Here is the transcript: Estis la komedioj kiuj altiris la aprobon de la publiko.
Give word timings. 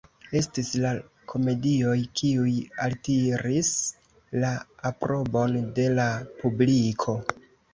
Estis 0.37 0.69
la 0.85 0.93
komedioj 1.33 1.97
kiuj 2.21 2.55
altiris 2.87 3.71
la 4.45 4.55
aprobon 4.91 5.63
de 5.81 5.87
la 6.01 6.07
publiko. 6.43 7.17